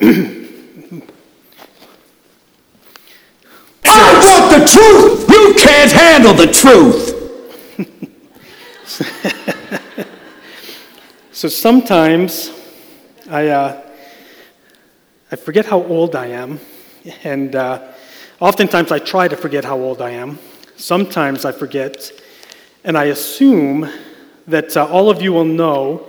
[0.00, 1.04] I
[3.84, 5.28] want the truth!
[5.28, 7.16] You can't handle the truth!
[11.40, 12.52] So sometimes
[13.30, 13.80] I, uh,
[15.32, 16.60] I forget how old I am,
[17.24, 17.80] and uh,
[18.40, 20.38] oftentimes I try to forget how old I am.
[20.76, 22.12] Sometimes I forget,
[22.84, 23.88] and I assume
[24.48, 26.06] that uh, all of you will know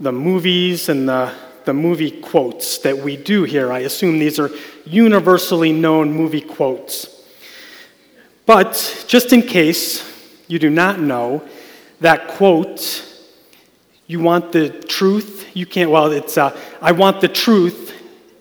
[0.00, 1.32] the movies and the,
[1.68, 3.70] the movie quotes that we do here.
[3.70, 4.50] I assume these are
[4.86, 7.14] universally known movie quotes.
[8.46, 10.02] But just in case
[10.46, 11.46] you do not know,
[12.00, 13.04] that quote
[14.06, 15.46] you want the truth?
[15.52, 17.92] You can't, well, it's, uh, I want the truth,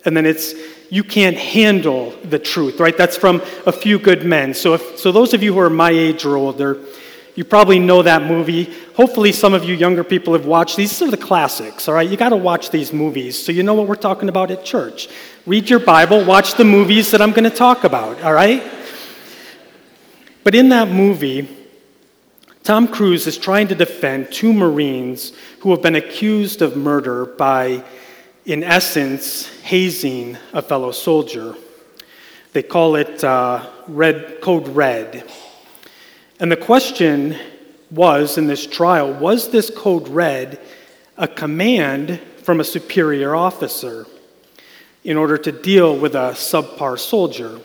[0.06, 0.54] and then it's,
[0.90, 2.98] you can't handle the truth, right?
[2.98, 4.54] That's from A Few Good Men.
[4.54, 6.80] So, if, so those of you who are my age or older,
[7.38, 8.74] you probably know that movie.
[8.96, 10.90] Hopefully, some of you younger people have watched these.
[10.90, 12.10] These are the classics, all right?
[12.10, 15.08] You got to watch these movies so you know what we're talking about at church.
[15.46, 18.64] Read your Bible, watch the movies that I'm going to talk about, all right?
[20.44, 21.48] But in that movie,
[22.64, 27.84] Tom Cruise is trying to defend two Marines who have been accused of murder by,
[28.48, 31.56] in essence, hazing a fellow soldier.
[32.54, 35.24] They call it uh, Red Code Red.
[36.40, 37.38] And the question
[37.90, 40.60] was in this trial was this Code Red
[41.18, 44.06] a command from a superior officer
[45.04, 47.60] in order to deal with a subpar soldier?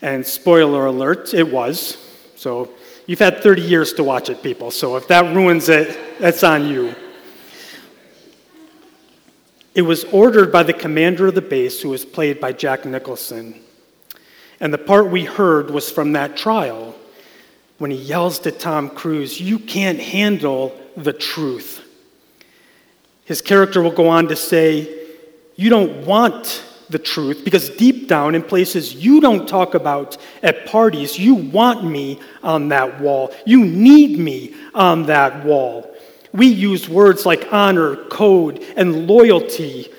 [0.00, 1.96] And spoiler alert, it was.
[2.36, 2.70] So
[3.08, 6.68] You've had 30 years to watch it, people, so if that ruins it, that's on
[6.68, 6.94] you.
[9.74, 13.62] It was ordered by the commander of the base, who was played by Jack Nicholson.
[14.60, 16.94] And the part we heard was from that trial
[17.78, 21.84] when he yells to Tom Cruise, You can't handle the truth.
[23.24, 25.06] His character will go on to say,
[25.56, 30.66] You don't want the truth because deep down in places you don't talk about at
[30.66, 33.32] parties, you want me on that wall.
[33.44, 35.94] You need me on that wall.
[36.32, 39.90] We use words like honor, code, and loyalty.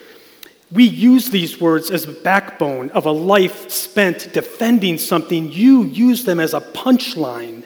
[0.71, 5.51] We use these words as a backbone of a life spent defending something.
[5.51, 7.65] You use them as a punchline.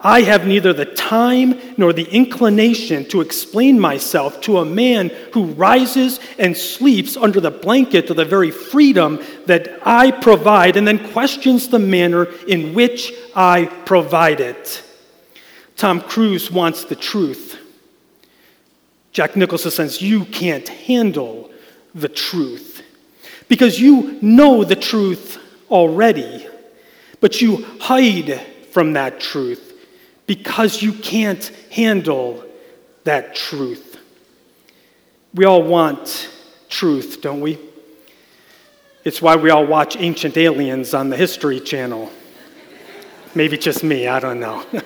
[0.00, 5.46] I have neither the time nor the inclination to explain myself to a man who
[5.46, 11.12] rises and sleeps under the blanket of the very freedom that I provide and then
[11.12, 14.82] questions the manner in which I provide it.
[15.76, 17.58] Tom Cruise wants the truth.
[19.12, 21.50] Jack Nicholson says, You can't handle
[21.94, 22.82] the truth
[23.48, 25.38] because you know the truth
[25.70, 26.46] already,
[27.20, 28.40] but you hide
[28.72, 29.63] from that truth
[30.26, 32.44] because you can't handle
[33.04, 33.98] that truth.
[35.34, 36.30] We all want
[36.68, 37.58] truth, don't we?
[39.04, 42.10] It's why we all watch Ancient Aliens on the History Channel.
[43.34, 44.64] Maybe just me, I don't know.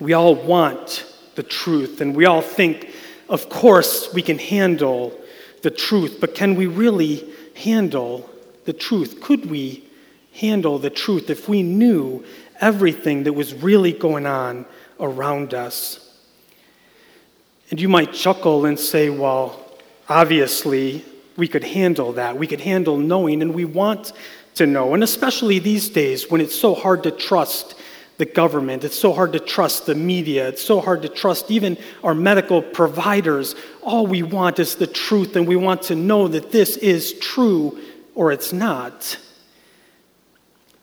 [0.00, 2.90] we all want the truth, and we all think,
[3.28, 5.16] of course, we can handle
[5.62, 8.28] the truth, but can we really handle
[8.64, 9.20] the truth?
[9.20, 9.84] Could we
[10.32, 12.24] handle the truth if we knew
[12.60, 14.66] everything that was really going on
[15.00, 16.00] around us.
[17.70, 19.60] And you might chuckle and say, well,
[20.08, 21.04] obviously,
[21.36, 22.36] we could handle that.
[22.36, 24.12] We could handle knowing, and we want
[24.54, 24.94] to know.
[24.94, 27.74] And especially these days when it's so hard to trust
[28.18, 31.76] the government, it's so hard to trust the media, it's so hard to trust even
[32.04, 33.56] our medical providers.
[33.82, 37.80] All we want is the truth, and we want to know that this is true
[38.14, 39.18] or it's not.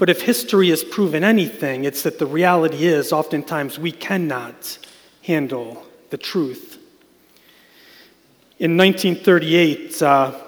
[0.02, 4.80] But if history has proven anything, it's that the reality is oftentimes we cannot
[5.22, 6.80] handle the truth.
[8.58, 10.40] In 1938, uh,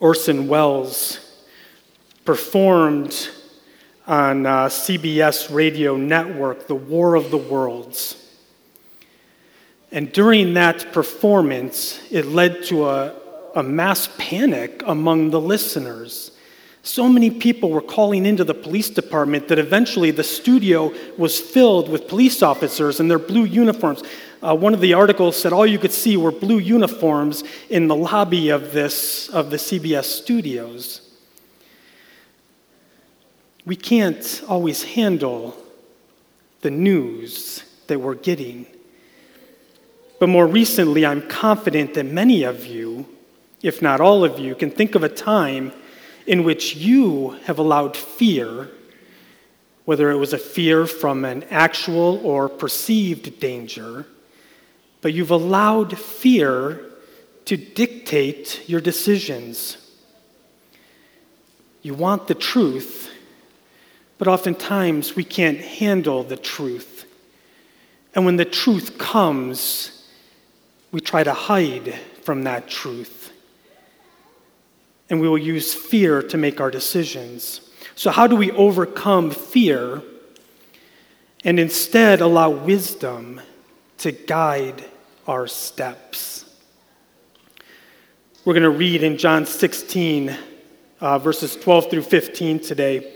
[0.00, 1.42] Orson Welles
[2.26, 3.30] performed
[4.06, 8.16] on uh, CBS radio network, The War of the Worlds.
[9.90, 13.14] And during that performance, it led to a,
[13.56, 16.32] a mass panic among the listeners.
[16.82, 21.88] So many people were calling into the police department that eventually the studio was filled
[21.88, 24.02] with police officers in their blue uniforms.
[24.42, 27.94] Uh, one of the articles said all you could see were blue uniforms in the
[27.94, 31.08] lobby of this of the CBS studios.
[33.64, 35.56] We can't always handle
[36.62, 38.66] the news that we're getting.
[40.18, 43.06] But more recently, I'm confident that many of you,
[43.62, 45.72] if not all of you, can think of a time
[46.26, 48.68] in which you have allowed fear,
[49.84, 54.06] whether it was a fear from an actual or perceived danger,
[55.00, 56.80] but you've allowed fear
[57.44, 59.76] to dictate your decisions.
[61.82, 63.10] You want the truth,
[64.18, 67.04] but oftentimes we can't handle the truth.
[68.14, 70.06] And when the truth comes,
[70.92, 73.21] we try to hide from that truth.
[75.12, 77.60] And we will use fear to make our decisions.
[77.96, 80.00] So, how do we overcome fear
[81.44, 83.38] and instead allow wisdom
[83.98, 84.82] to guide
[85.28, 86.46] our steps?
[88.46, 90.34] We're going to read in John 16,
[91.02, 93.12] uh, verses 12 through 15 today.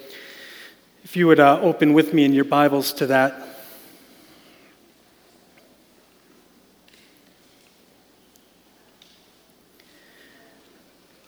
[1.02, 3.55] If you would uh, open with me in your Bibles to that.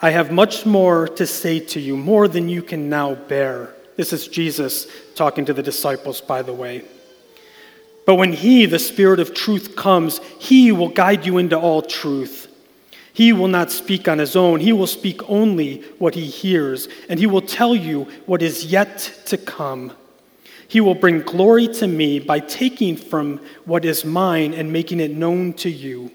[0.00, 3.74] I have much more to say to you, more than you can now bear.
[3.96, 4.86] This is Jesus
[5.16, 6.84] talking to the disciples, by the way.
[8.06, 12.46] But when He, the Spirit of truth, comes, He will guide you into all truth.
[13.12, 17.18] He will not speak on His own, He will speak only what He hears, and
[17.18, 19.92] He will tell you what is yet to come.
[20.68, 25.10] He will bring glory to me by taking from what is mine and making it
[25.10, 26.12] known to you.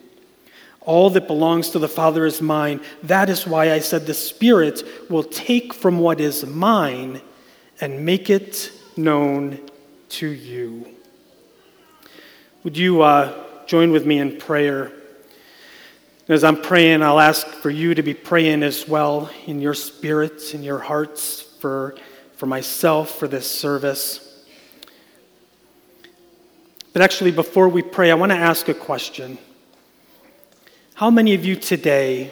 [0.86, 2.82] All that belongs to the Father is mine.
[3.04, 7.22] That is why I said the Spirit will take from what is mine
[7.80, 9.60] and make it known
[10.10, 10.88] to you.
[12.64, 14.92] Would you uh, join with me in prayer?
[16.28, 20.54] As I'm praying, I'll ask for you to be praying as well in your spirits,
[20.54, 21.96] in your hearts, for,
[22.36, 24.46] for myself, for this service.
[26.94, 29.38] But actually, before we pray, I want to ask a question.
[31.04, 32.32] How many of you today,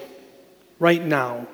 [0.80, 1.46] right now,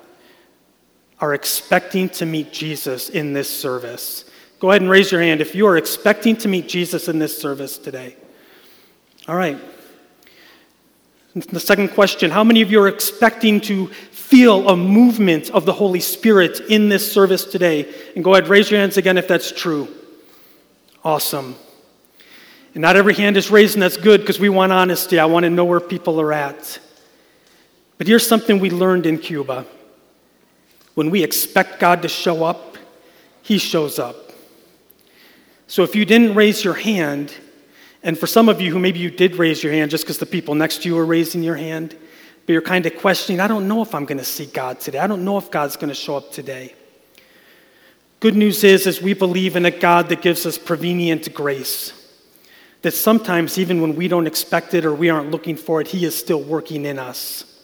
[1.19, 4.25] are expecting to meet Jesus in this service?
[4.59, 7.35] Go ahead and raise your hand if you are expecting to meet Jesus in this
[7.35, 8.15] service today.
[9.27, 9.57] All right.
[11.33, 15.73] The second question How many of you are expecting to feel a movement of the
[15.73, 17.91] Holy Spirit in this service today?
[18.15, 19.87] And go ahead, raise your hands again if that's true.
[21.03, 21.55] Awesome.
[22.75, 25.17] And not every hand is raised, and that's good because we want honesty.
[25.17, 26.79] I want to know where people are at.
[27.97, 29.65] But here's something we learned in Cuba
[30.97, 32.75] when we expect God to show up,
[33.43, 34.31] He shows up.
[35.67, 37.35] So if you didn't raise your hand,
[38.01, 40.25] and for some of you who maybe you did raise your hand just because the
[40.25, 41.95] people next to you are raising your hand,
[42.45, 44.97] but you're kind of questioning, I don't know if I'm going to see God today.
[44.97, 46.73] I don't know if God's going to show up today.
[48.19, 51.93] Good news is, is we believe in a God that gives us prevenient grace.
[52.81, 56.05] That sometimes, even when we don't expect it or we aren't looking for it, He
[56.05, 57.56] is still working in us.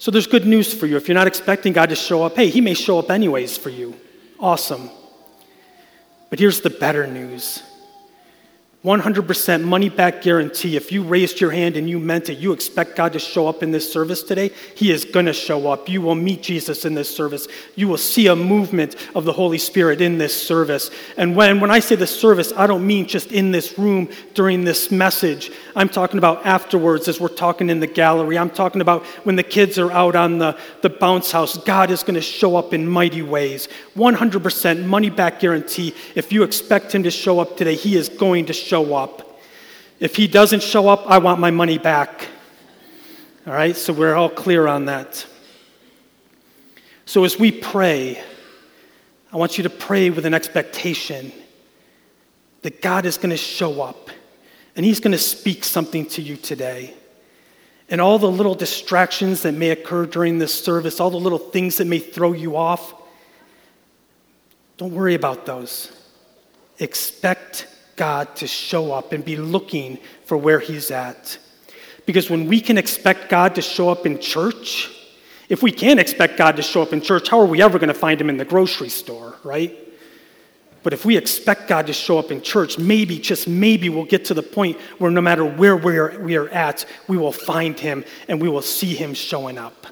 [0.00, 0.96] So there's good news for you.
[0.96, 3.68] If you're not expecting God to show up, hey, He may show up anyways for
[3.68, 3.94] you.
[4.38, 4.88] Awesome.
[6.30, 7.62] But here's the better news
[8.82, 10.74] 100% money back guarantee.
[10.74, 13.62] If you raised your hand and you meant it, you expect God to show up
[13.62, 15.86] in this service today, He is going to show up.
[15.86, 17.46] You will meet Jesus in this service.
[17.74, 20.90] You will see a movement of the Holy Spirit in this service.
[21.18, 24.64] And when, when I say the service, I don't mean just in this room during
[24.64, 25.52] this message.
[25.76, 28.38] I'm talking about afterwards as we're talking in the gallery.
[28.38, 31.58] I'm talking about when the kids are out on the, the bounce house.
[31.58, 33.68] God is going to show up in mighty ways.
[33.94, 35.94] 100% money back guarantee.
[36.14, 39.40] If you expect Him to show up today, He is going to show up.
[39.98, 42.28] If he doesn't show up, I want my money back.
[43.46, 45.26] All right, so we're all clear on that.
[47.04, 48.22] So as we pray,
[49.32, 51.32] I want you to pray with an expectation
[52.62, 54.10] that God is going to show up
[54.76, 56.94] and he's going to speak something to you today.
[57.88, 61.78] And all the little distractions that may occur during this service, all the little things
[61.78, 62.94] that may throw you off,
[64.76, 65.90] don't worry about those.
[66.78, 67.66] Expect
[68.00, 71.36] God to show up and be looking for where He's at.
[72.06, 74.90] Because when we can expect God to show up in church,
[75.50, 77.88] if we can't expect God to show up in church, how are we ever going
[77.88, 79.76] to find Him in the grocery store, right?
[80.82, 84.24] But if we expect God to show up in church, maybe, just maybe, we'll get
[84.24, 87.78] to the point where no matter where we are, we are at, we will find
[87.78, 89.88] Him and we will see Him showing up.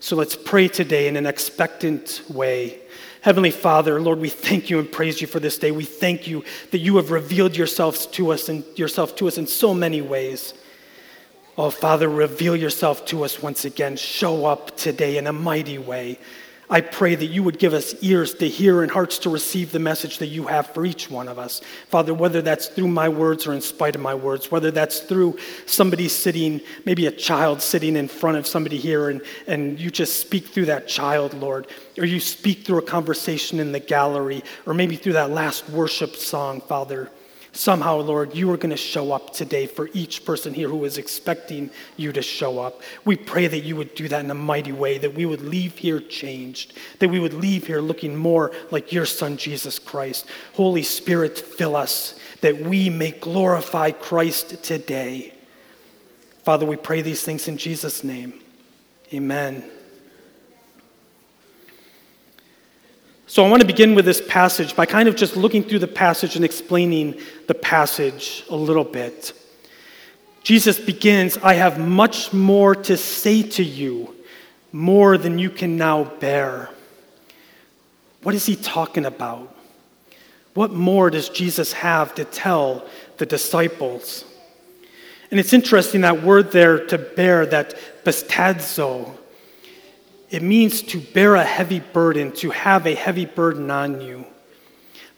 [0.00, 2.80] So let's pray today in an expectant way.
[3.24, 5.70] Heavenly Father, Lord, we thank you and praise you for this day.
[5.70, 9.46] We thank you that you have revealed yourself to us and yourself to us in
[9.46, 10.52] so many ways.
[11.56, 13.96] Oh, Father, reveal yourself to us once again.
[13.96, 16.18] Show up today in a mighty way.
[16.70, 19.78] I pray that you would give us ears to hear and hearts to receive the
[19.78, 21.60] message that you have for each one of us.
[21.88, 25.36] Father, whether that's through my words or in spite of my words, whether that's through
[25.66, 30.20] somebody sitting, maybe a child sitting in front of somebody here, and, and you just
[30.20, 31.66] speak through that child, Lord,
[31.98, 36.16] or you speak through a conversation in the gallery, or maybe through that last worship
[36.16, 37.10] song, Father.
[37.56, 40.98] Somehow, Lord, you are going to show up today for each person here who is
[40.98, 42.82] expecting you to show up.
[43.04, 45.78] We pray that you would do that in a mighty way, that we would leave
[45.78, 50.26] here changed, that we would leave here looking more like your Son, Jesus Christ.
[50.54, 55.32] Holy Spirit, fill us that we may glorify Christ today.
[56.42, 58.34] Father, we pray these things in Jesus' name.
[59.14, 59.64] Amen.
[63.34, 65.88] So I want to begin with this passage by kind of just looking through the
[65.88, 69.32] passage and explaining the passage a little bit.
[70.44, 74.14] Jesus begins, I have much more to say to you,
[74.70, 76.70] more than you can now bear.
[78.22, 79.52] What is he talking about?
[80.52, 82.86] What more does Jesus have to tell
[83.16, 84.24] the disciples?
[85.32, 87.74] And it's interesting that word there to bear, that
[88.04, 89.10] bastadzo,
[90.34, 94.24] it means to bear a heavy burden, to have a heavy burden on you.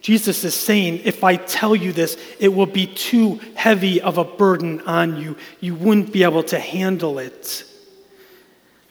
[0.03, 4.25] Jesus is saying, if I tell you this, it will be too heavy of a
[4.25, 5.39] burden on you.
[5.59, 7.65] You wouldn't be able to handle it.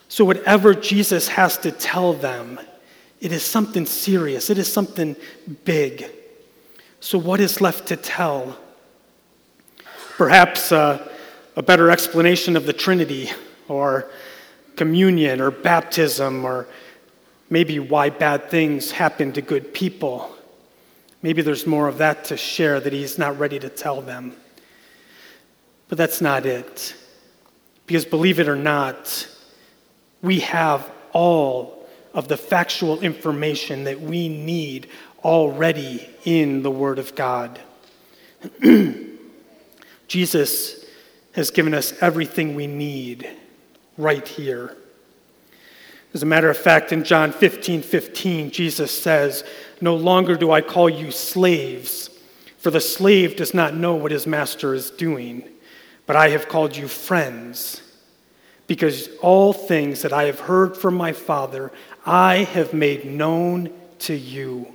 [0.07, 2.59] So, whatever Jesus has to tell them,
[3.21, 5.15] it is something serious, it is something
[5.63, 6.09] big.
[7.01, 8.57] So, what is left to tell?
[10.17, 11.07] Perhaps uh,
[11.55, 13.29] a better explanation of the Trinity
[13.67, 14.09] or
[14.75, 16.67] communion or baptism or
[17.49, 20.35] maybe why bad things happen to good people.
[21.21, 24.35] Maybe there's more of that to share that he's not ready to tell them.
[25.87, 26.95] But that's not it.
[27.87, 29.27] Because believe it or not,
[30.21, 34.89] we have all of the factual information that we need
[35.23, 37.59] already in the Word of God.
[40.07, 40.85] Jesus
[41.33, 43.29] has given us everything we need
[43.97, 44.75] right here.
[46.13, 49.43] As a matter of fact, in John 15 15, Jesus says,
[49.81, 52.09] No longer do I call you slaves,
[52.57, 55.43] for the slave does not know what his master is doing,
[56.05, 57.81] but I have called you friends,
[58.65, 61.71] because all things that I have heard from my Father,
[62.05, 64.73] I have made known to you.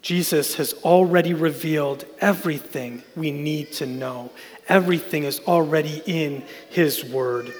[0.00, 4.30] Jesus has already revealed everything we need to know.
[4.70, 7.52] Everything is already in His Word.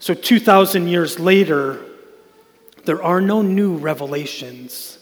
[0.00, 1.84] So, 2,000 years later,
[2.84, 4.98] there are no new revelations.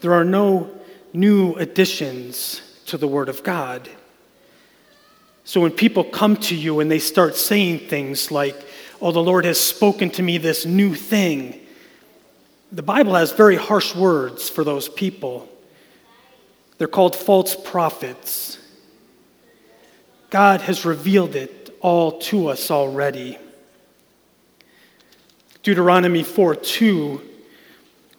[0.00, 0.70] There are no
[1.12, 3.88] new additions to the Word of God.
[5.44, 8.56] So, when people come to you and they start saying things like,
[9.00, 11.60] Oh, the Lord has spoken to me this new thing,
[12.72, 15.48] the Bible has very harsh words for those people.
[16.78, 18.58] They're called false prophets.
[20.30, 23.38] God has revealed it all to us already.
[25.68, 27.20] Deuteronomy 4 2,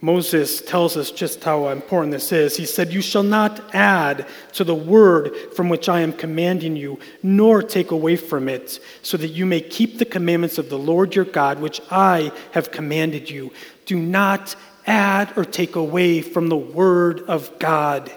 [0.01, 2.56] Moses tells us just how important this is.
[2.56, 7.00] He said, You shall not add to the word from which I am commanding you,
[7.24, 11.15] nor take away from it, so that you may keep the commandments of the Lord
[11.15, 13.51] your God, which I have commanded you.
[13.88, 18.12] Do not add or take away from the word of God.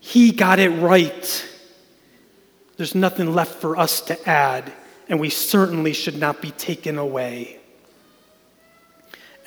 [0.00, 1.48] He got it right.
[2.78, 4.72] There's nothing left for us to add,
[5.08, 7.57] and we certainly should not be taken away.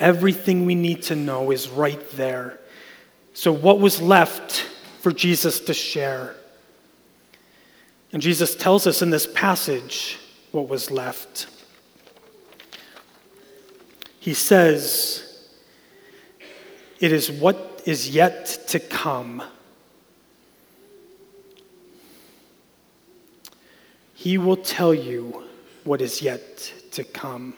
[0.01, 2.59] Everything we need to know is right there.
[3.33, 4.61] So, what was left
[4.99, 6.35] for Jesus to share?
[8.11, 10.17] And Jesus tells us in this passage
[10.51, 11.45] what was left.
[14.19, 15.47] He says,
[16.99, 19.43] It is what is yet to come.
[24.15, 25.43] He will tell you
[25.83, 27.53] what is yet to come.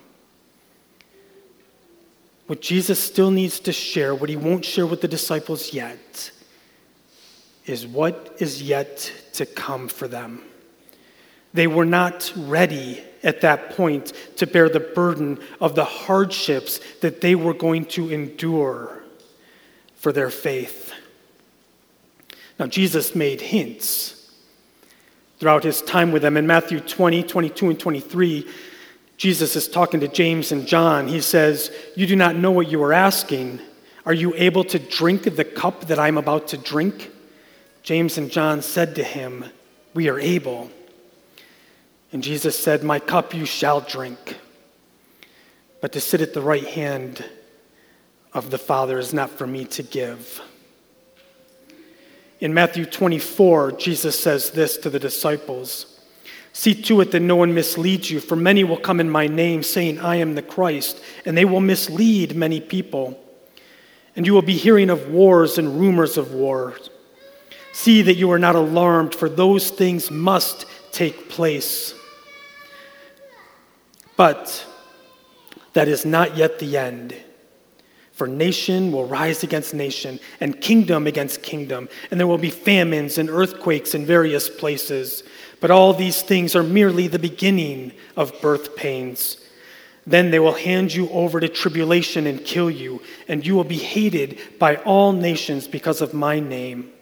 [2.46, 6.30] What Jesus still needs to share, what he won't share with the disciples yet,
[7.66, 10.42] is what is yet to come for them.
[11.54, 17.20] They were not ready at that point to bear the burden of the hardships that
[17.20, 19.02] they were going to endure
[19.94, 20.92] for their faith.
[22.58, 24.32] Now, Jesus made hints
[25.38, 26.36] throughout his time with them.
[26.36, 28.46] In Matthew 20, 22, and 23,
[29.16, 31.08] Jesus is talking to James and John.
[31.08, 33.60] He says, You do not know what you are asking.
[34.06, 37.10] Are you able to drink the cup that I'm about to drink?
[37.82, 39.44] James and John said to him,
[39.94, 40.70] We are able.
[42.12, 44.38] And Jesus said, My cup you shall drink.
[45.80, 47.24] But to sit at the right hand
[48.32, 50.40] of the Father is not for me to give.
[52.40, 55.93] In Matthew 24, Jesus says this to the disciples.
[56.56, 59.64] See to it that no one misleads you, for many will come in my name,
[59.64, 63.20] saying, I am the Christ, and they will mislead many people.
[64.14, 66.90] And you will be hearing of wars and rumors of wars.
[67.72, 71.92] See that you are not alarmed, for those things must take place.
[74.16, 74.64] But
[75.72, 77.16] that is not yet the end.
[78.12, 83.18] For nation will rise against nation, and kingdom against kingdom, and there will be famines
[83.18, 85.24] and earthquakes in various places.
[85.64, 89.38] But all these things are merely the beginning of birth pains.
[90.06, 93.78] Then they will hand you over to tribulation and kill you, and you will be
[93.78, 96.92] hated by all nations because of my name.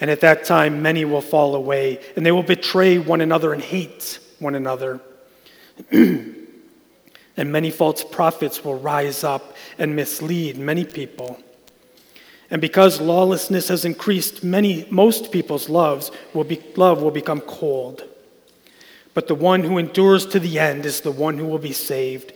[0.00, 3.60] And at that time, many will fall away, and they will betray one another and
[3.60, 5.00] hate one another.
[5.90, 6.46] and
[7.36, 11.36] many false prophets will rise up and mislead many people.
[12.50, 18.04] And because lawlessness has increased, many, most people's loves will be, love will become cold.
[19.14, 22.32] But the one who endures to the end is the one who will be saved.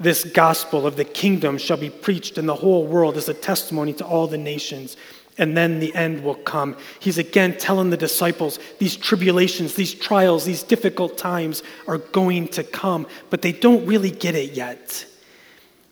[0.00, 3.92] This gospel of the kingdom shall be preached in the whole world as a testimony
[3.94, 4.96] to all the nations
[5.38, 6.76] and then the end will come.
[7.00, 12.62] He's again telling the disciples these tribulations, these trials, these difficult times are going to
[12.62, 15.06] come, but they don't really get it yet.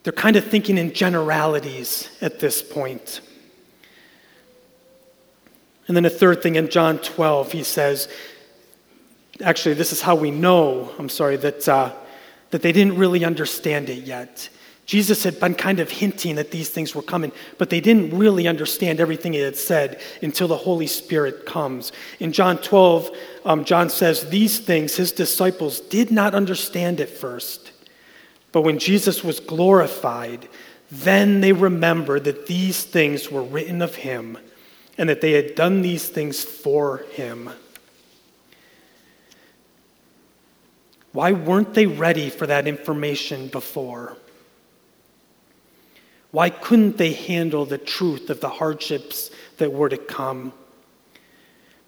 [0.03, 3.21] They're kind of thinking in generalities at this point.
[5.89, 8.09] And then a third thing in John 12, he says,
[9.43, 11.93] actually, this is how we know, I'm sorry, that, uh,
[12.51, 14.49] that they didn't really understand it yet.
[14.85, 18.49] Jesus had been kind of hinting that these things were coming, but they didn't really
[18.49, 21.93] understand everything he had said until the Holy Spirit comes.
[22.19, 23.11] In John 12,
[23.45, 27.73] um, John says, These things his disciples did not understand at first.
[28.51, 30.49] But when Jesus was glorified,
[30.91, 34.37] then they remembered that these things were written of him
[34.99, 37.51] and that they had done these things for him.
[41.13, 44.17] Why weren't they ready for that information before?
[46.31, 50.55] Why couldn't they handle the truth of the hardships that were to come?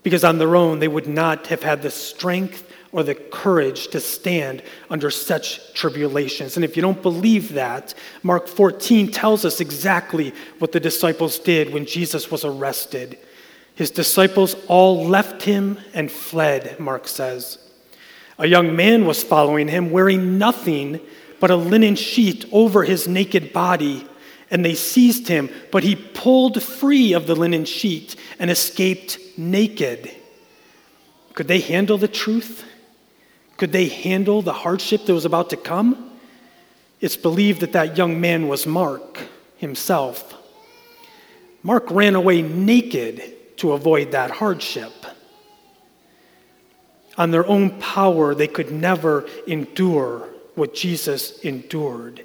[0.03, 3.99] Because on their own, they would not have had the strength or the courage to
[3.99, 6.55] stand under such tribulations.
[6.55, 11.73] And if you don't believe that, Mark 14 tells us exactly what the disciples did
[11.73, 13.19] when Jesus was arrested.
[13.75, 17.59] His disciples all left him and fled, Mark says.
[18.39, 21.01] A young man was following him, wearing nothing
[21.41, 24.07] but a linen sheet over his naked body
[24.53, 30.15] and they seized him, but he pulled free of the linen sheet and escaped naked.
[31.33, 32.65] Could they handle the truth?
[33.57, 36.11] Could they handle the hardship that was about to come?
[37.01, 39.19] It's believed that that young man was Mark
[39.57, 40.35] himself.
[41.63, 44.93] Mark ran away naked to avoid that hardship.
[47.17, 52.25] On their own power, they could never endure what Jesus endured.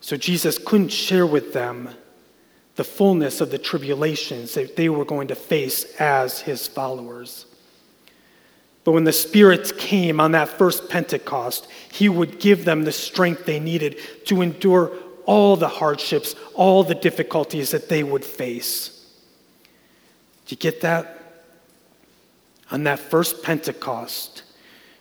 [0.00, 1.90] So Jesus couldn't share with them
[2.76, 7.44] the fullness of the tribulations that they were going to face as his followers.
[8.88, 13.44] But when the Spirit came on that first Pentecost, he would give them the strength
[13.44, 14.92] they needed to endure
[15.26, 19.06] all the hardships, all the difficulties that they would face.
[20.46, 21.44] Do you get that?
[22.70, 24.42] On that first Pentecost,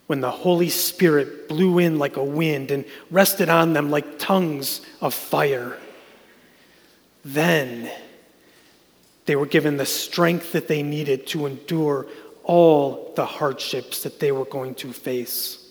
[0.07, 4.81] when the Holy Spirit blew in like a wind and rested on them like tongues
[4.99, 5.77] of fire.
[7.23, 7.89] Then
[9.27, 12.05] they were given the strength that they needed to endure
[12.47, 15.63] all the hardships that they were going to face.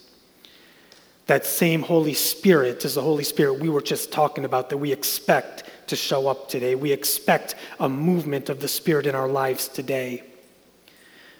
[1.26, 4.92] That same Holy Spirit is the Holy Spirit we were just talking about that we
[4.92, 6.74] expect to show up today.
[6.74, 10.22] We expect a movement of the Spirit in our lives today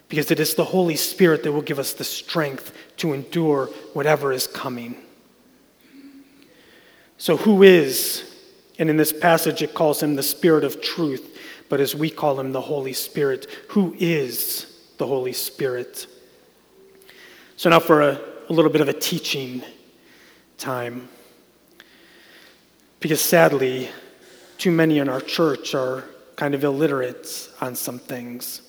[0.08, 4.32] because it is the Holy Spirit that will give us the strength to endure whatever
[4.32, 4.96] is coming.
[7.18, 8.24] So, who is,
[8.78, 12.40] and in this passage it calls him the Spirit of truth, but as we call
[12.40, 16.06] him the Holy Spirit, who is the Holy Spirit?
[17.56, 19.62] So, now for a, a little bit of a teaching
[20.58, 21.08] time.
[23.00, 23.90] Because sadly,
[24.58, 26.04] too many in our church are
[26.36, 28.62] kind of illiterate on some things.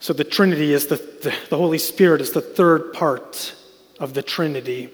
[0.00, 3.54] So the Trinity is the, the, the, Holy Spirit is the third part
[4.00, 4.90] of the Trinity.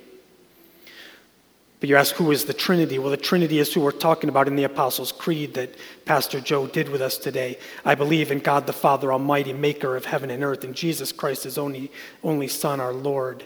[1.80, 2.98] But you ask, who is the Trinity?
[2.98, 6.66] Well, the Trinity is who we're talking about in the Apostles' Creed that Pastor Joe
[6.66, 7.58] did with us today.
[7.84, 11.44] I believe in God the Father Almighty, maker of heaven and earth, and Jesus Christ,
[11.44, 11.92] his only,
[12.24, 13.44] only Son, our Lord.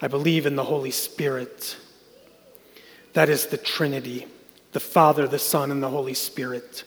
[0.00, 1.76] I believe in the Holy Spirit.
[3.12, 4.26] That is the Trinity
[4.74, 6.82] the Father, the Son, and the Holy Spirit.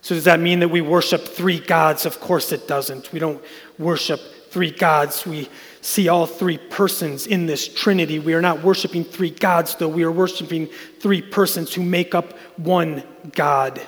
[0.00, 2.06] So, does that mean that we worship three gods?
[2.06, 3.12] Of course it doesn't.
[3.12, 3.42] We don't
[3.78, 5.26] worship three gods.
[5.26, 5.48] We
[5.84, 8.18] see all three persons in this Trinity.
[8.18, 9.88] We are not worshiping three gods, though.
[9.88, 10.68] We are worshiping
[10.98, 13.82] three persons who make up one God.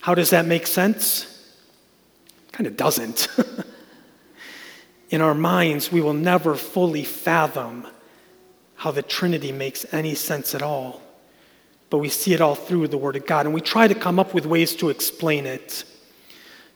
[0.00, 1.56] How does that make sense?
[2.52, 3.28] Kind of doesn't.
[5.08, 7.86] In our minds, we will never fully fathom
[8.74, 11.00] how the Trinity makes any sense at all.
[11.88, 14.18] But we see it all through the Word of God, and we try to come
[14.18, 15.84] up with ways to explain it.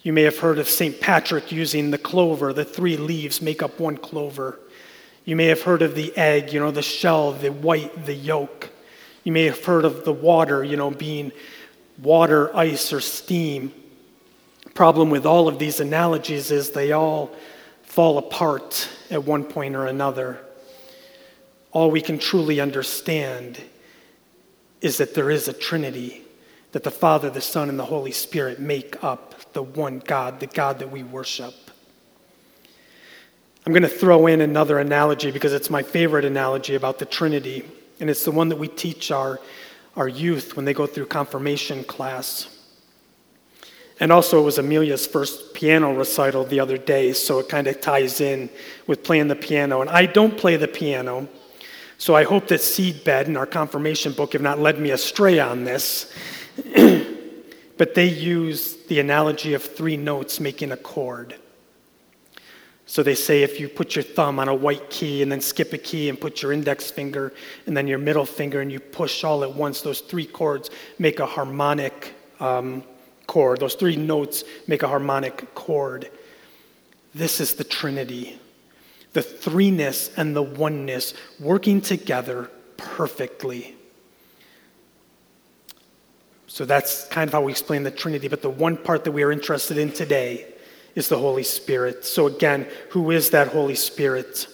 [0.07, 1.01] You may have heard of St.
[1.01, 4.61] Patrick using the clover, the three leaves make up one clover.
[5.25, 8.71] You may have heard of the egg, you know, the shell, the white, the yolk.
[9.25, 11.33] You may have heard of the water, you know, being
[12.01, 13.73] water, ice, or steam.
[14.75, 17.35] Problem with all of these analogies is they all
[17.83, 20.39] fall apart at one point or another.
[21.73, 23.61] All we can truly understand
[24.81, 26.23] is that there is a Trinity,
[26.77, 30.47] that the Father, the Son, and the Holy Spirit make up the one God, the
[30.47, 31.55] God that we worship.
[33.65, 37.65] I'm going to throw in another analogy because it's my favorite analogy about the Trinity,
[37.99, 39.41] and it's the one that we teach our,
[39.97, 42.55] our youth when they go through confirmation class.
[43.99, 47.81] And also, it was Amelia's first piano recital the other day, so it kind of
[47.81, 48.51] ties in
[48.87, 49.81] with playing the piano.
[49.81, 51.27] And I don't play the piano,
[51.97, 55.65] so I hope that Seedbed and our confirmation book have not led me astray on
[55.65, 56.13] this.
[57.77, 61.35] but they use the analogy of three notes making a chord.
[62.87, 65.73] So they say if you put your thumb on a white key and then skip
[65.73, 67.33] a key and put your index finger
[67.67, 71.19] and then your middle finger and you push all at once, those three chords make
[71.19, 72.85] a harmonic um,
[73.27, 73.59] chord.
[73.59, 76.11] Those three notes make a harmonic chord.
[77.13, 78.39] This is the Trinity
[79.17, 83.75] the threeness and the oneness working together perfectly.
[86.47, 88.29] So that's kind of how we explain the Trinity.
[88.29, 90.47] But the one part that we are interested in today
[90.95, 92.05] is the Holy Spirit.
[92.05, 94.49] So, again, who is that Holy Spirit?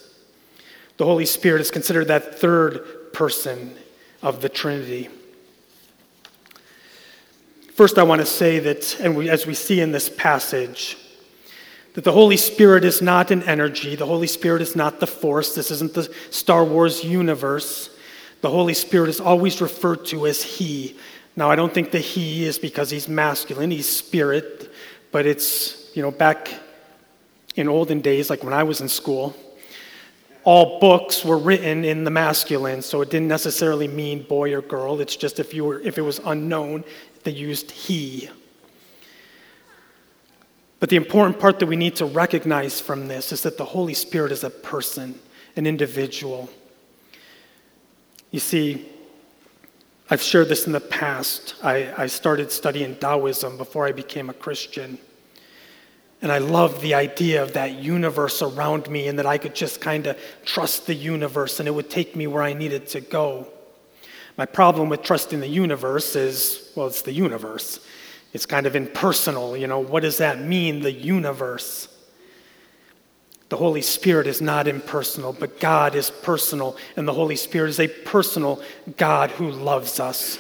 [0.97, 3.77] The Holy Spirit is considered that third person
[4.23, 5.09] of the Trinity.
[7.75, 10.99] First, I want to say that, and we, as we see in this passage,
[11.95, 15.55] that the Holy Spirit is not an energy, the Holy Spirit is not the force,
[15.55, 17.91] this isn't the Star Wars universe.
[18.41, 20.99] The Holy Spirit is always referred to as He.
[21.35, 24.71] Now, I don't think the He is because He's masculine, He's spirit,
[25.11, 26.53] but it's, you know, back
[27.57, 29.37] in olden days, like when I was in school,
[30.45, 35.01] all books were written in the masculine, so it didn't necessarily mean boy or girl.
[35.01, 36.85] It's just if you were if it was unknown,
[37.23, 38.29] they used he.
[40.81, 43.95] But the important part that we need to recognize from this is that the Holy
[43.95, 45.17] Spirit is a person,
[45.55, 46.51] an individual.
[48.33, 48.89] You see,
[50.13, 51.55] I've shared this in the past.
[51.63, 54.99] I, I started studying Taoism before I became a Christian.
[56.21, 59.81] And I loved the idea of that universe around me and that I could just
[59.81, 63.49] kind of trust the universe and it would take me where I needed to go.
[64.37, 67.81] My problem with trusting the universe is, well, it's the universe.
[68.35, 69.57] It's kind of impersonal.
[69.57, 71.89] You know, what does that mean, the universe?
[73.53, 77.81] The Holy Spirit is not impersonal, but God is personal, and the Holy Spirit is
[77.81, 78.63] a personal
[78.97, 80.39] God who loves us.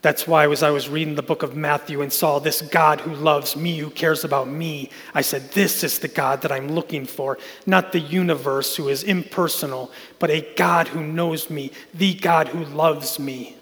[0.00, 3.14] That's why, as I was reading the book of Matthew and saw this God who
[3.14, 7.06] loves me, who cares about me, I said, This is the God that I'm looking
[7.06, 7.38] for.
[7.66, 12.64] Not the universe who is impersonal, but a God who knows me, the God who
[12.64, 13.56] loves me.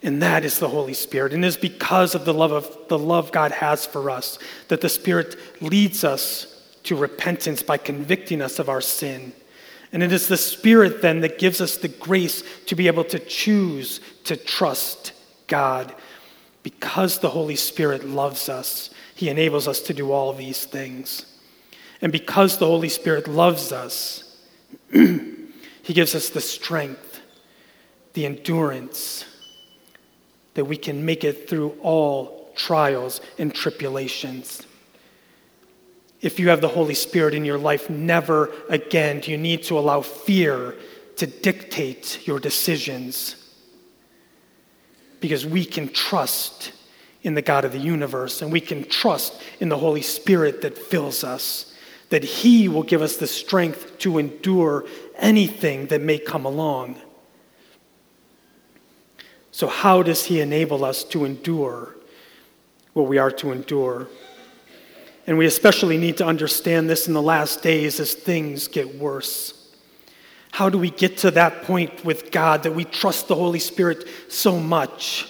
[0.00, 1.32] And that is the Holy Spirit.
[1.32, 4.80] And it is because of the love of the love God has for us that
[4.80, 6.51] the Spirit leads us
[6.84, 9.32] to repentance by convicting us of our sin.
[9.92, 13.18] And it is the Spirit then that gives us the grace to be able to
[13.18, 15.12] choose to trust
[15.46, 15.94] God.
[16.62, 21.26] Because the Holy Spirit loves us, He enables us to do all these things.
[22.00, 24.38] And because the Holy Spirit loves us,
[25.82, 27.20] He gives us the strength,
[28.12, 29.24] the endurance,
[30.54, 34.62] that we can make it through all trials and tribulations.
[36.22, 39.78] If you have the Holy Spirit in your life, never again do you need to
[39.78, 40.76] allow fear
[41.16, 43.36] to dictate your decisions.
[45.20, 46.72] Because we can trust
[47.22, 50.78] in the God of the universe and we can trust in the Holy Spirit that
[50.78, 51.74] fills us,
[52.10, 54.84] that He will give us the strength to endure
[55.16, 57.00] anything that may come along.
[59.50, 61.96] So, how does He enable us to endure
[62.92, 64.08] what we are to endure?
[65.26, 69.54] And we especially need to understand this in the last days as things get worse.
[70.50, 74.06] How do we get to that point with God that we trust the Holy Spirit
[74.28, 75.28] so much,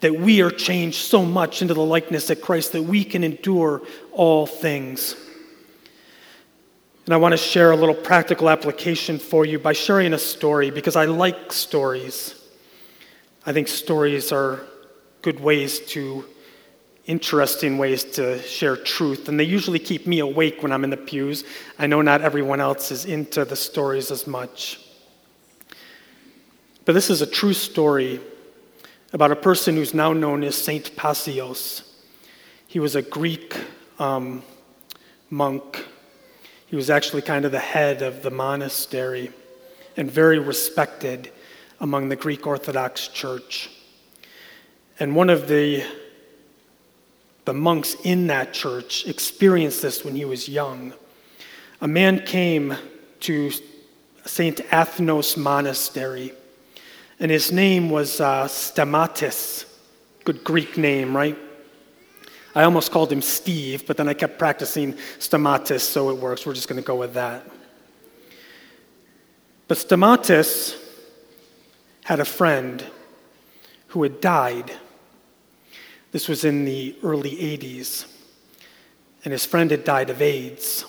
[0.00, 3.82] that we are changed so much into the likeness of Christ that we can endure
[4.12, 5.14] all things?
[7.04, 10.70] And I want to share a little practical application for you by sharing a story
[10.72, 12.34] because I like stories.
[13.44, 14.66] I think stories are
[15.22, 16.24] good ways to
[17.06, 20.96] interesting ways to share truth, and they usually keep me awake when I'm in the
[20.96, 21.44] pews.
[21.78, 24.80] I know not everyone else is into the stories as much.
[26.84, 28.20] But this is a true story
[29.12, 31.82] about a person who's now known as Saint Paisios.
[32.66, 33.56] He was a Greek
[33.98, 34.42] um,
[35.30, 35.84] monk.
[36.66, 39.32] He was actually kind of the head of the monastery
[39.96, 41.32] and very respected
[41.80, 43.70] among the Greek Orthodox Church.
[44.98, 45.84] And one of the,
[47.46, 50.92] the monks in that church experienced this when he was young.
[51.80, 52.74] A man came
[53.20, 53.50] to
[54.26, 54.58] St.
[54.70, 56.32] Athnos Monastery,
[57.20, 59.64] and his name was uh, Stamatis.
[60.24, 61.38] Good Greek name, right?
[62.56, 66.44] I almost called him Steve, but then I kept practicing Stamatis, so it works.
[66.44, 67.48] We're just going to go with that.
[69.68, 70.76] But Stamatis
[72.04, 72.84] had a friend
[73.88, 74.72] who had died.
[76.12, 78.06] This was in the early 80s,
[79.24, 80.84] and his friend had died of AIDS.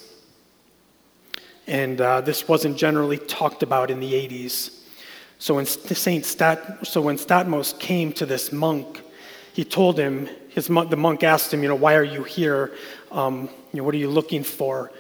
[1.66, 4.78] And uh, this wasn't generally talked about in the 80s.
[5.40, 9.02] So when, Saint Stat, so when Statmos came to this monk,
[9.54, 12.74] he told him, his, the monk asked him, you know, why are you here?
[13.12, 14.92] Um, you know, what are you looking for?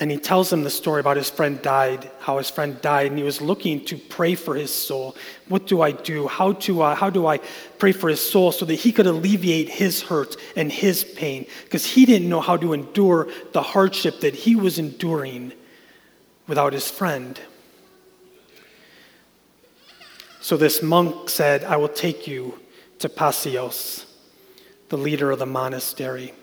[0.00, 3.18] And he tells him the story about his friend died, how his friend died, and
[3.18, 5.16] he was looking to pray for his soul.
[5.48, 6.28] What do I do?
[6.28, 7.38] How, to, uh, how do I
[7.78, 11.46] pray for his soul so that he could alleviate his hurt and his pain?
[11.64, 15.52] Because he didn't know how to endure the hardship that he was enduring
[16.46, 17.40] without his friend.
[20.40, 22.60] So this monk said, I will take you
[23.00, 24.04] to Pasios,
[24.90, 26.34] the leader of the monastery.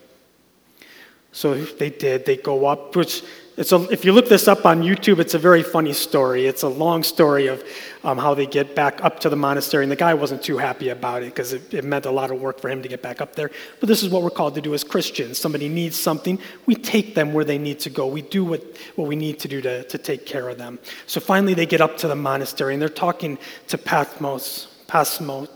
[1.31, 2.25] So they did.
[2.25, 3.23] They go up, which
[3.57, 6.45] it's a, if you look this up on YouTube, it's a very funny story.
[6.45, 7.63] It's a long story of
[8.03, 10.89] um, how they get back up to the monastery, and the guy wasn't too happy
[10.89, 13.21] about it because it, it, meant a lot of work for him to get back
[13.21, 13.49] up there.
[13.79, 15.37] But this is what we're called to do as Christians.
[15.37, 18.07] Somebody needs something, we take them where they need to go.
[18.07, 18.61] We do what,
[18.95, 20.77] what we need to do to, to take care of them.
[21.07, 23.37] So finally, they get up to the monastery, and they're talking
[23.69, 25.49] to Pathmos, Pasmos,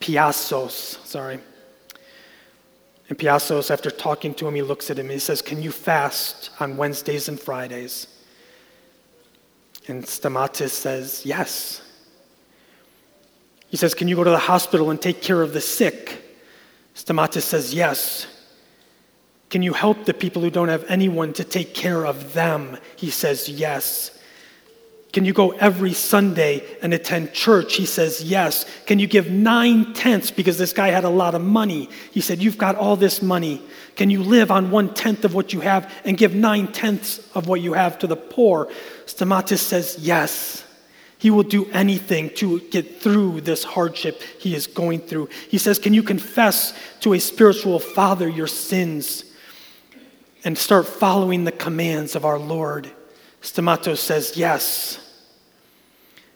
[0.00, 1.38] Piasos, sorry.
[3.08, 5.72] And Piasos, after talking to him, he looks at him and he says, Can you
[5.72, 8.06] fast on Wednesdays and Fridays?
[9.86, 11.80] And Stamatis says, Yes.
[13.68, 16.22] He says, Can you go to the hospital and take care of the sick?
[16.94, 18.26] Stamatis says, Yes.
[19.48, 22.76] Can you help the people who don't have anyone to take care of them?
[22.96, 24.17] He says, Yes.
[25.18, 27.74] Can you go every Sunday and attend church?
[27.74, 28.64] He says, Yes.
[28.86, 31.90] Can you give nine tenths because this guy had a lot of money?
[32.12, 33.60] He said, You've got all this money.
[33.96, 37.48] Can you live on one tenth of what you have and give nine tenths of
[37.48, 38.66] what you have to the poor?
[39.06, 40.64] Stamatis says, Yes.
[41.18, 45.30] He will do anything to get through this hardship he is going through.
[45.48, 49.24] He says, Can you confess to a spiritual father your sins
[50.44, 52.88] and start following the commands of our Lord?
[53.42, 55.00] Stamatos says, Yes.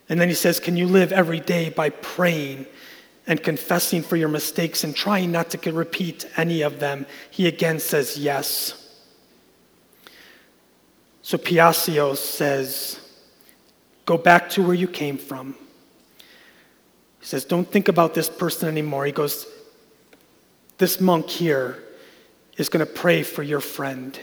[0.08, 2.66] And then he says, Can you live every day by praying
[3.26, 7.06] and confessing for your mistakes and trying not to repeat any of them?
[7.30, 8.78] He again says, Yes.
[11.22, 12.98] So Piasios says,
[14.04, 15.54] Go back to where you came from.
[17.20, 19.06] He says, Don't think about this person anymore.
[19.06, 19.46] He goes,
[20.78, 21.82] This monk here
[22.56, 24.18] is going to pray for your friend.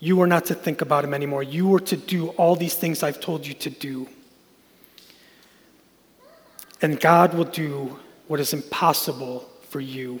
[0.00, 1.42] You are not to think about him anymore.
[1.42, 4.08] You are to do all these things I've told you to do.
[6.80, 10.20] And God will do what is impossible for you.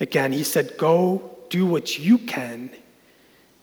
[0.00, 2.70] Again, he said, Go do what you can,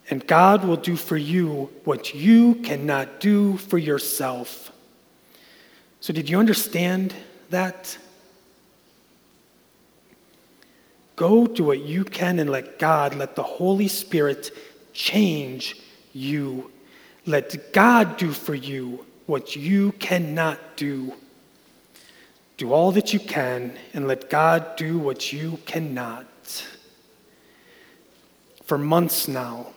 [0.10, 4.72] and God will do for you what you cannot do for yourself.
[6.00, 7.14] So, did you understand
[7.50, 7.98] that?
[11.16, 14.52] Go do what you can and let God, let the Holy Spirit
[14.94, 15.78] change
[16.14, 16.72] you.
[17.26, 21.14] Let God do for you what you cannot do.
[22.58, 26.26] Do all that you can and let God do what you cannot.
[28.64, 29.68] For months now,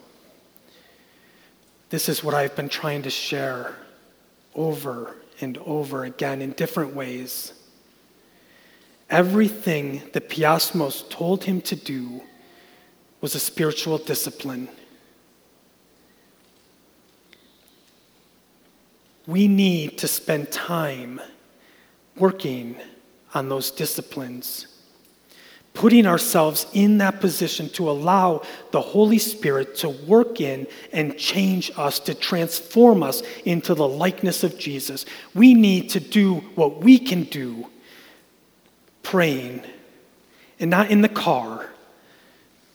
[1.90, 3.76] this is what I've been trying to share
[4.54, 7.52] over and over again in different ways.
[9.10, 12.22] Everything that Piasmos told him to do
[13.20, 14.68] was a spiritual discipline.
[19.26, 21.20] We need to spend time
[22.16, 22.76] working
[23.34, 24.66] on those disciplines,
[25.74, 28.42] putting ourselves in that position to allow
[28.72, 34.44] the Holy Spirit to work in and change us, to transform us into the likeness
[34.44, 35.06] of Jesus.
[35.34, 37.66] We need to do what we can do
[39.08, 39.62] praying,
[40.60, 41.66] and not in the car,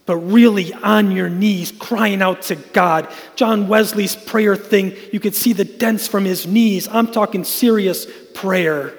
[0.08, 3.08] but really on your knees, crying out to God.
[3.36, 6.88] John Wesley's prayer thing, you could see the dents from his knees.
[6.88, 8.96] I'm talking serious prayer.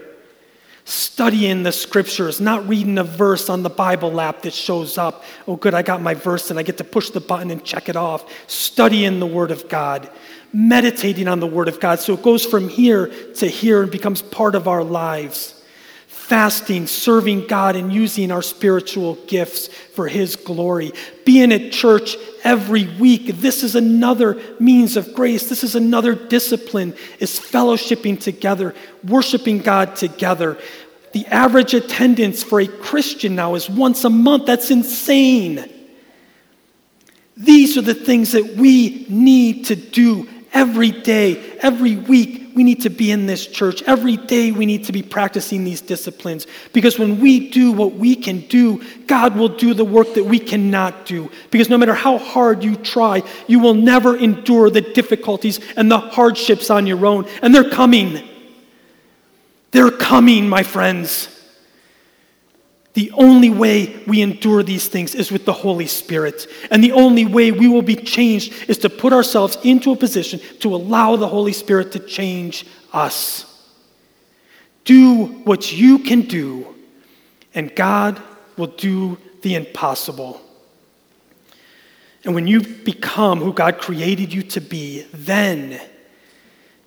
[0.84, 5.24] Studying the scriptures, not reading a verse on the Bible app that shows up.
[5.48, 7.88] Oh, good, I got my verse and I get to push the button and check
[7.88, 8.30] it off.
[8.48, 10.08] Studying the Word of God,
[10.52, 14.22] meditating on the Word of God so it goes from here to here and becomes
[14.22, 15.53] part of our lives
[16.24, 20.92] fasting, serving God, and using our spiritual gifts for His glory.
[21.26, 23.26] Being at church every week.
[23.26, 25.50] This is another means of grace.
[25.50, 28.74] This is another discipline, is fellowshipping together,
[29.06, 30.58] worshiping God together.
[31.12, 34.46] The average attendance for a Christian now is once a month.
[34.46, 35.70] That's insane.
[37.36, 42.82] These are the things that we need to do every day, every week, we need
[42.82, 43.82] to be in this church.
[43.82, 46.46] Every day we need to be practicing these disciplines.
[46.72, 50.38] Because when we do what we can do, God will do the work that we
[50.38, 51.30] cannot do.
[51.50, 55.98] Because no matter how hard you try, you will never endure the difficulties and the
[55.98, 57.26] hardships on your own.
[57.42, 58.22] And they're coming.
[59.72, 61.28] They're coming, my friends.
[62.94, 66.46] The only way we endure these things is with the Holy Spirit.
[66.70, 70.40] And the only way we will be changed is to put ourselves into a position
[70.60, 73.50] to allow the Holy Spirit to change us.
[74.84, 76.72] Do what you can do,
[77.54, 78.22] and God
[78.56, 80.40] will do the impossible.
[82.24, 85.80] And when you become who God created you to be, then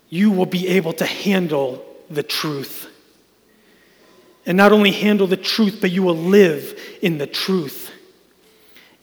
[0.08, 2.87] you will be able to handle the truth
[4.48, 7.92] and not only handle the truth, but you will live in the truth,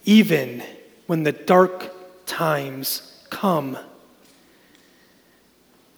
[0.03, 0.63] even
[1.05, 1.93] when the dark
[2.25, 3.77] times come.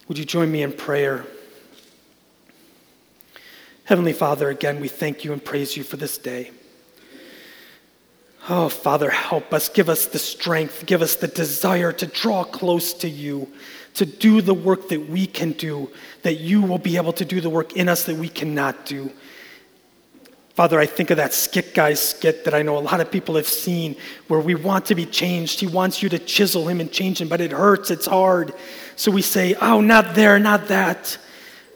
[0.06, 1.24] Would you join me in prayer?
[3.84, 6.50] Heavenly Father, again, we thank you and praise you for this day.
[8.50, 9.70] Oh, Father, help us.
[9.70, 10.84] Give us the strength.
[10.84, 13.50] Give us the desire to draw close to you,
[13.94, 17.40] to do the work that we can do, that you will be able to do
[17.40, 19.10] the work in us that we cannot do.
[20.58, 23.36] Father, I think of that skit guy skit that I know a lot of people
[23.36, 23.94] have seen
[24.26, 25.60] where we want to be changed.
[25.60, 28.52] He wants you to chisel him and change him, but it hurts, it's hard.
[28.96, 31.16] So we say, oh, not there, not that.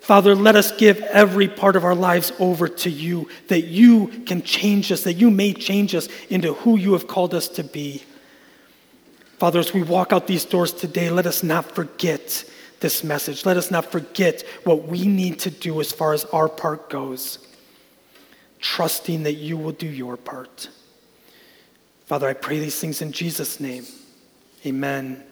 [0.01, 4.43] Father, let us give every part of our lives over to you, that you can
[4.43, 8.03] change us, that you may change us into who you have called us to be.
[9.39, 12.45] Father, as we walk out these doors today, let us not forget
[12.81, 13.47] this message.
[13.47, 17.39] Let us not forget what we need to do as far as our part goes
[18.63, 20.71] trusting that you will do your part.
[22.07, 23.85] Father, I pray these things in Jesus' name.
[24.65, 25.23] Amen.